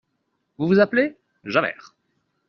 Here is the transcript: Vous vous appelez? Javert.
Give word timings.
Vous 0.57 0.65
vous 0.65 0.79
appelez? 0.79 1.15
Javert. 1.43 1.93